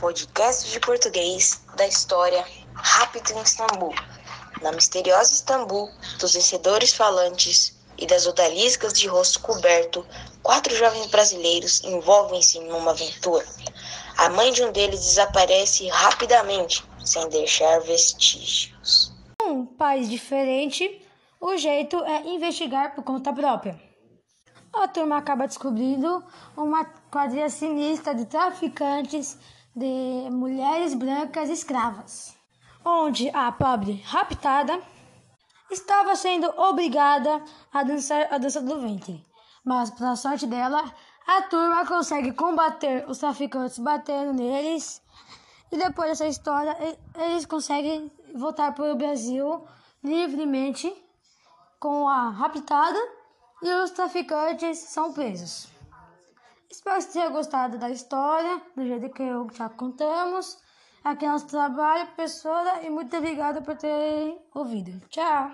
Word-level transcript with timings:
podcast 0.00 0.72
de 0.72 0.80
português 0.80 1.60
da 1.76 1.86
história 1.86 2.42
Rápido 2.72 3.32
em 3.32 3.42
Istambul. 3.42 3.94
Na 4.62 4.72
misteriosa 4.72 5.34
Istambul, 5.34 5.90
dos 6.18 6.32
vencedores 6.32 6.94
falantes 6.94 7.78
e 7.98 8.06
das 8.06 8.26
odaliscas 8.26 8.94
de 8.94 9.06
rosto 9.06 9.40
coberto, 9.40 10.06
quatro 10.42 10.74
jovens 10.74 11.06
brasileiros 11.08 11.84
envolvem-se 11.84 12.58
numa 12.60 12.92
aventura. 12.92 13.46
A 14.16 14.30
mãe 14.30 14.50
de 14.52 14.64
um 14.64 14.72
deles 14.72 15.00
desaparece 15.00 15.86
rapidamente, 15.88 16.82
sem 17.04 17.28
deixar 17.28 17.80
vestígios. 17.80 19.12
Um 19.42 19.66
país 19.66 20.08
diferente, 20.08 21.06
o 21.38 21.58
jeito 21.58 22.02
é 22.04 22.26
investigar 22.26 22.94
por 22.94 23.04
conta 23.04 23.34
própria. 23.34 23.78
A 24.72 24.88
turma 24.88 25.18
acaba 25.18 25.46
descobrindo 25.46 26.24
uma 26.56 26.86
quadrilha 27.10 27.50
sinistra 27.50 28.14
de 28.14 28.24
traficantes 28.24 29.36
de 29.74 30.28
mulheres 30.30 30.94
brancas 30.94 31.48
escravas, 31.48 32.36
onde 32.84 33.28
a 33.30 33.52
pobre 33.52 34.02
raptada 34.04 34.80
estava 35.70 36.16
sendo 36.16 36.46
obrigada 36.56 37.42
a 37.72 37.82
dançar 37.82 38.32
a 38.32 38.38
dança 38.38 38.60
do 38.60 38.80
ventre. 38.80 39.24
Mas, 39.64 39.90
para 39.90 40.16
sorte 40.16 40.46
dela, 40.46 40.92
a 41.26 41.42
turma 41.42 41.86
consegue 41.86 42.32
combater 42.32 43.04
os 43.08 43.18
traficantes 43.18 43.78
batendo 43.78 44.32
neles. 44.32 45.02
E 45.70 45.76
depois 45.76 46.10
dessa 46.10 46.26
história, 46.26 46.76
eles 47.16 47.46
conseguem 47.46 48.10
voltar 48.34 48.72
para 48.72 48.92
o 48.92 48.96
Brasil 48.96 49.64
livremente 50.02 50.92
com 51.78 52.08
a 52.08 52.30
raptada 52.30 52.98
e 53.62 53.72
os 53.74 53.90
traficantes 53.90 54.78
são 54.78 55.12
presos. 55.12 55.68
Espero 56.70 57.04
que 57.04 57.12
tenha 57.12 57.28
gostado 57.30 57.78
da 57.78 57.90
história, 57.90 58.62
do 58.76 58.86
jeito 58.86 59.10
que 59.10 59.22
eu 59.22 59.48
já 59.52 59.68
contamos. 59.68 60.56
Aqui 61.02 61.24
é 61.24 61.28
nosso 61.28 61.48
trabalho, 61.48 62.06
professora, 62.06 62.84
e 62.84 62.90
muito 62.90 63.16
obrigada 63.16 63.60
por 63.60 63.76
terem 63.76 64.38
ouvido. 64.54 65.00
Tchau! 65.08 65.50